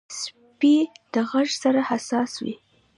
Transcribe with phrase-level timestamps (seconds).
[0.19, 0.75] سپي
[1.13, 2.55] د غږ سره حساس وي.